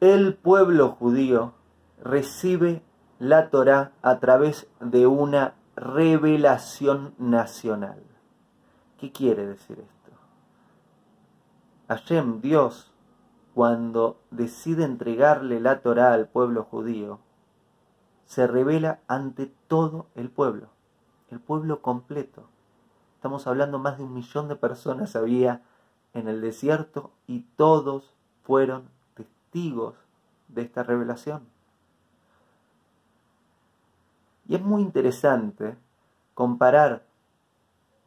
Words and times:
el 0.00 0.34
pueblo 0.34 0.92
judío 0.92 1.52
recibe 2.02 2.82
la 3.18 3.50
Torá 3.50 3.92
a 4.00 4.18
través 4.18 4.66
de 4.80 5.06
una 5.06 5.54
revelación 5.76 7.14
nacional. 7.18 8.02
¿Qué 8.98 9.12
quiere 9.12 9.46
decir 9.46 9.78
esto? 9.78 10.10
Hashem, 11.88 12.40
Dios, 12.40 12.90
cuando 13.52 14.20
decide 14.30 14.84
entregarle 14.84 15.60
la 15.60 15.82
Torá 15.82 16.14
al 16.14 16.28
pueblo 16.28 16.64
judío, 16.64 17.18
se 18.24 18.46
revela 18.46 19.00
ante 19.06 19.52
todo 19.68 20.06
el 20.14 20.30
pueblo, 20.30 20.68
el 21.30 21.40
pueblo 21.40 21.82
completo. 21.82 22.48
Estamos 23.16 23.46
hablando 23.46 23.78
más 23.78 23.98
de 23.98 24.04
un 24.04 24.14
millón 24.14 24.48
de 24.48 24.56
personas 24.56 25.14
había 25.14 25.62
en 26.14 26.26
el 26.26 26.40
desierto 26.40 27.10
y 27.26 27.40
todos 27.56 28.14
fueron 28.44 28.88
testigos 29.50 29.94
de 30.48 30.62
esta 30.62 30.82
revelación. 30.82 31.46
Y 34.48 34.54
es 34.54 34.62
muy 34.62 34.82
interesante 34.82 35.76
comparar 36.34 37.04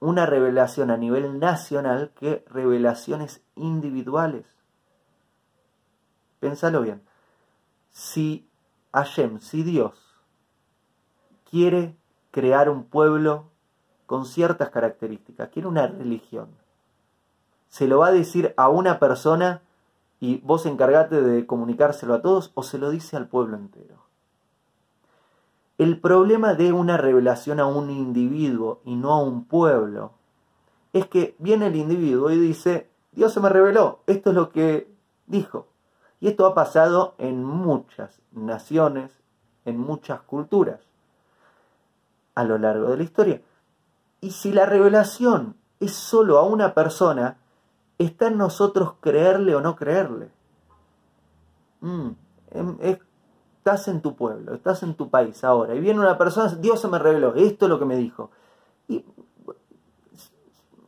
una 0.00 0.24
revelación 0.26 0.90
a 0.90 0.96
nivel 0.96 1.38
nacional 1.38 2.12
que 2.14 2.44
revelaciones 2.48 3.42
individuales. 3.56 4.46
Pénsalo 6.40 6.82
bien. 6.82 7.02
Si 7.90 8.48
Hashem, 8.92 9.40
si 9.40 9.62
Dios 9.62 9.94
quiere 11.50 11.96
crear 12.30 12.70
un 12.70 12.84
pueblo 12.84 13.50
con 14.06 14.24
ciertas 14.24 14.70
características, 14.70 15.50
quiere 15.50 15.68
una 15.68 15.86
religión, 15.86 16.48
se 17.68 17.86
lo 17.86 17.98
va 17.98 18.08
a 18.08 18.12
decir 18.12 18.54
a 18.56 18.68
una 18.68 18.98
persona 18.98 19.62
y 20.20 20.36
vos 20.38 20.66
encargate 20.66 21.22
de 21.22 21.46
comunicárselo 21.46 22.14
a 22.14 22.22
todos 22.22 22.52
o 22.54 22.62
se 22.62 22.78
lo 22.78 22.90
dice 22.90 23.16
al 23.16 23.26
pueblo 23.26 23.56
entero. 23.56 23.96
El 25.78 25.98
problema 25.98 26.52
de 26.52 26.74
una 26.74 26.98
revelación 26.98 27.58
a 27.58 27.66
un 27.66 27.90
individuo 27.90 28.82
y 28.84 28.96
no 28.96 29.12
a 29.12 29.22
un 29.22 29.46
pueblo 29.46 30.12
es 30.92 31.06
que 31.06 31.34
viene 31.38 31.68
el 31.68 31.76
individuo 31.76 32.30
y 32.30 32.38
dice, 32.38 32.90
Dios 33.12 33.32
se 33.32 33.40
me 33.40 33.48
reveló, 33.48 34.00
esto 34.06 34.30
es 34.30 34.36
lo 34.36 34.50
que 34.50 34.92
dijo. 35.26 35.68
Y 36.20 36.28
esto 36.28 36.44
ha 36.44 36.54
pasado 36.54 37.14
en 37.16 37.42
muchas 37.42 38.20
naciones, 38.32 39.10
en 39.64 39.78
muchas 39.78 40.20
culturas, 40.20 40.80
a 42.34 42.44
lo 42.44 42.58
largo 42.58 42.90
de 42.90 42.98
la 42.98 43.02
historia. 43.02 43.40
Y 44.20 44.32
si 44.32 44.52
la 44.52 44.66
revelación 44.66 45.56
es 45.80 45.94
solo 45.94 46.38
a 46.38 46.42
una 46.42 46.74
persona, 46.74 47.38
está 48.04 48.28
en 48.28 48.38
nosotros 48.38 48.94
creerle 49.00 49.54
o 49.54 49.60
no 49.60 49.76
creerle. 49.76 50.30
Mm, 51.80 52.10
em, 52.50 52.76
es 52.80 52.98
estás 53.60 53.88
en 53.88 54.00
tu 54.00 54.16
pueblo, 54.16 54.54
estás 54.54 54.82
en 54.82 54.94
tu 54.94 55.10
país 55.10 55.44
ahora, 55.44 55.74
y 55.74 55.80
viene 55.80 56.00
una 56.00 56.16
persona, 56.16 56.48
Dios 56.54 56.80
se 56.80 56.88
me 56.88 56.98
reveló, 56.98 57.34
esto 57.34 57.66
es 57.66 57.70
lo 57.70 57.78
que 57.78 57.84
me 57.84 57.94
dijo. 57.94 58.30
Y, 58.88 59.04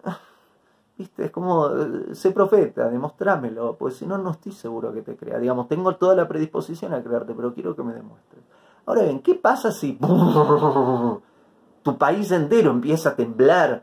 viste, 0.99 1.27
es 1.27 1.31
como, 1.31 1.69
sé 2.15 2.31
profeta, 2.31 2.89
demostrámelo, 2.89 3.77
pues 3.77 3.97
si 3.97 4.07
no, 4.07 4.17
no 4.17 4.31
estoy 4.31 4.53
seguro 4.53 4.91
que 4.93 5.03
te 5.03 5.17
crea. 5.17 5.39
Digamos, 5.39 5.69
tengo 5.69 5.97
toda 5.97 6.17
la 6.17 6.27
predisposición 6.27 6.95
a 6.95 7.03
creerte, 7.03 7.35
pero 7.35 7.53
quiero 7.53 7.77
que 7.77 7.83
me 7.83 7.93
demuestres. 7.93 8.43
Ahora 8.87 9.03
bien, 9.03 9.21
¿qué 9.21 9.35
pasa 9.35 9.71
si 9.71 9.99
tu 11.83 11.99
país 11.99 12.33
entero 12.33 12.71
empieza 12.71 13.11
a 13.11 13.17
temblar 13.17 13.83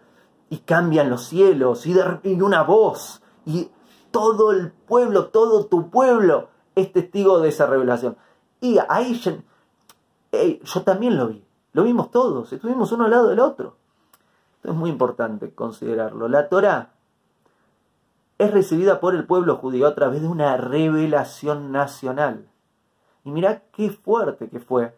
y 0.50 0.58
cambian 0.58 1.12
los 1.12 1.26
cielos 1.26 1.86
y, 1.86 1.96
y 2.24 2.42
una 2.42 2.64
voz 2.64 3.19
y 3.50 3.72
todo 4.12 4.52
el 4.52 4.72
pueblo, 4.72 5.30
todo 5.30 5.66
tu 5.66 5.90
pueblo 5.90 6.50
es 6.76 6.94
testigo 6.94 7.40
de 7.40 7.50
esa 7.50 7.66
revelación? 7.66 8.16
Y 8.62 8.78
ahí 8.90 9.20
yo 10.64 10.84
también 10.84 11.18
lo 11.18 11.30
vi, 11.30 11.44
lo 11.74 11.84
vimos 11.84 12.12
todos, 12.12 12.54
estuvimos 12.54 12.92
uno 12.92 13.06
al 13.06 13.12
lado 13.12 13.30
del 13.30 13.40
otro. 13.40 13.76
Esto 14.58 14.70
es 14.70 14.76
muy 14.76 14.92
importante 14.92 15.52
considerarlo. 15.56 16.28
La 16.28 16.48
Torah 16.48 16.92
es 18.38 18.52
recibida 18.52 19.00
por 19.00 19.16
el 19.16 19.26
pueblo 19.26 19.56
judío 19.56 19.88
a 19.88 19.96
través 19.96 20.22
de 20.22 20.28
una 20.28 20.56
revelación 20.56 21.72
nacional. 21.72 22.48
Y 23.24 23.32
mirá 23.32 23.64
qué 23.72 23.90
fuerte 23.90 24.50
que 24.50 24.60
fue, 24.60 24.96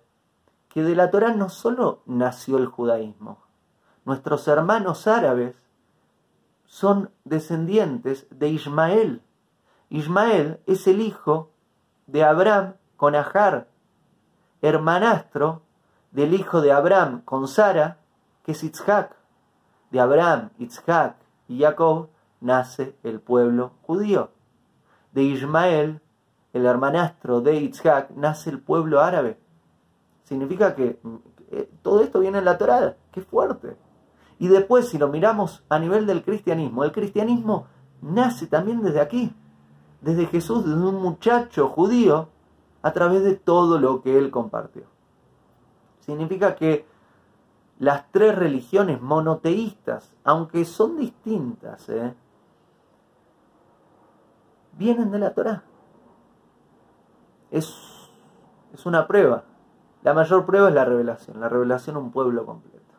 que 0.68 0.84
de 0.84 0.96
la 0.96 1.10
Torah 1.10 1.34
no 1.34 1.48
solo 1.48 2.02
nació 2.06 2.58
el 2.58 2.66
judaísmo, 2.66 3.40
nuestros 4.04 4.46
hermanos 4.50 5.08
árabes 5.08 5.56
son 6.72 7.12
descendientes 7.26 8.26
de 8.30 8.48
Ismael. 8.48 9.22
Ismael 9.90 10.62
es 10.68 10.88
el 10.88 11.02
hijo 11.02 11.50
de 12.08 12.24
Abraham 12.24 12.76
con 12.96 13.14
Ajar, 13.14 13.68
hermanastro 14.62 15.64
del 16.12 16.34
hijo 16.34 16.62
de 16.62 16.72
Abraham 16.72 17.24
con 17.26 17.50
Sara, 17.50 17.98
que 18.46 18.54
es 18.54 18.64
Itzhak. 18.64 19.14
De 19.92 20.00
Abraham, 20.00 20.52
Itzhak 20.60 21.18
y 21.50 21.60
Jacob 21.60 22.08
nace 22.40 22.96
el 23.04 23.20
pueblo 23.20 23.74
judío. 23.82 24.32
De 25.12 25.24
Ismael, 25.24 26.00
el 26.54 26.66
hermanastro 26.66 27.42
de 27.42 27.58
Itzhak, 27.58 28.12
nace 28.12 28.50
el 28.50 28.62
pueblo 28.62 29.02
árabe. 29.02 29.38
Significa 30.24 30.74
que 30.74 31.02
eh, 31.52 31.70
todo 31.82 32.02
esto 32.02 32.22
viene 32.22 32.38
en 32.38 32.46
la 32.46 32.58
Torá. 32.58 32.96
¡Qué 33.12 33.20
fuerte! 33.20 33.76
Y 34.42 34.48
después, 34.48 34.90
si 34.90 34.98
lo 34.98 35.08
miramos 35.08 35.64
a 35.70 35.78
nivel 35.78 36.08
del 36.08 36.24
cristianismo, 36.24 36.84
el 36.84 36.92
cristianismo 36.92 37.68
nace 38.02 38.48
también 38.48 38.82
desde 38.82 39.00
aquí, 39.00 39.36
desde 40.02 40.26
Jesús, 40.26 40.66
desde 40.66 40.82
un 40.82 41.00
muchacho 41.00 41.70
judío 41.70 42.28
a 42.82 42.92
través 42.92 43.24
de 43.24 43.36
todo 43.36 43.78
lo 43.78 44.02
que 44.02 44.18
él 44.18 44.32
compartió. 44.32 44.86
Significa 46.00 46.56
que 46.56 46.88
las 47.78 48.12
tres 48.12 48.36
religiones 48.36 49.00
monoteístas, 49.00 50.12
aunque 50.24 50.66
son 50.66 50.98
distintas, 50.98 51.88
¿eh? 51.90 52.16
vienen 54.74 55.12
de 55.12 55.20
la 55.20 55.36
Torá. 55.36 55.64
Es, 57.52 57.72
es 58.74 58.88
una 58.88 59.06
prueba. 59.06 59.44
La 60.02 60.16
mayor 60.16 60.48
prueba 60.48 60.70
es 60.70 60.74
la 60.74 60.86
revelación, 60.86 61.40
la 61.40 61.48
revelación 61.48 61.96
a 61.96 62.00
un 62.00 62.10
pueblo 62.10 62.44
completo. 62.44 62.91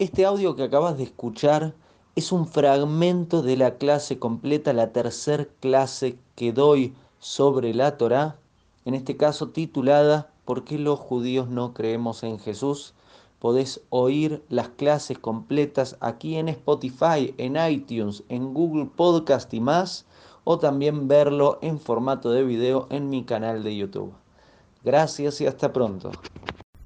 Este 0.00 0.24
audio 0.24 0.54
que 0.54 0.62
acabas 0.62 0.96
de 0.96 1.02
escuchar 1.02 1.74
es 2.14 2.30
un 2.30 2.46
fragmento 2.46 3.42
de 3.42 3.56
la 3.56 3.78
clase 3.78 4.20
completa, 4.20 4.72
la 4.72 4.92
tercer 4.92 5.50
clase 5.58 6.16
que 6.36 6.52
doy 6.52 6.94
sobre 7.18 7.74
la 7.74 7.96
Torá, 7.96 8.36
en 8.84 8.94
este 8.94 9.16
caso 9.16 9.48
titulada 9.48 10.30
¿Por 10.44 10.62
qué 10.62 10.78
los 10.78 11.00
judíos 11.00 11.48
no 11.48 11.74
creemos 11.74 12.22
en 12.22 12.38
Jesús? 12.38 12.94
Podés 13.40 13.80
oír 13.90 14.44
las 14.48 14.68
clases 14.68 15.18
completas 15.18 15.96
aquí 15.98 16.36
en 16.36 16.48
Spotify, 16.48 17.34
en 17.36 17.56
iTunes, 17.56 18.22
en 18.28 18.54
Google 18.54 18.86
Podcast 18.94 19.52
y 19.52 19.58
más, 19.58 20.06
o 20.44 20.60
también 20.60 21.08
verlo 21.08 21.58
en 21.60 21.80
formato 21.80 22.30
de 22.30 22.44
video 22.44 22.86
en 22.90 23.10
mi 23.10 23.24
canal 23.24 23.64
de 23.64 23.76
YouTube. 23.76 24.12
Gracias 24.84 25.40
y 25.40 25.48
hasta 25.48 25.72
pronto. 25.72 26.12